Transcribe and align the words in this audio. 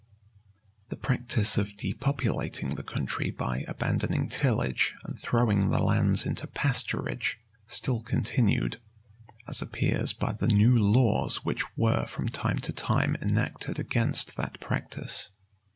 []The 0.89 0.95
practice 0.95 1.59
of 1.59 1.77
depopulating 1.77 2.69
the 2.73 2.81
country 2.81 3.29
by 3.29 3.65
abandoning 3.67 4.29
tillage, 4.29 4.95
and 5.03 5.19
throwing 5.21 5.69
the 5.69 5.77
lands 5.77 6.25
into 6.25 6.47
pasturage, 6.47 7.35
still 7.67 8.01
continued;[] 8.01 8.81
as 9.47 9.61
appears 9.61 10.13
by 10.13 10.33
the 10.33 10.47
new 10.47 10.75
laws 10.75 11.45
which 11.45 11.63
were 11.77 12.07
from 12.07 12.29
time 12.29 12.57
to 12.61 12.73
time 12.73 13.15
enacted 13.21 13.77
against 13.77 14.37
that 14.37 14.59
practice. 14.59 15.29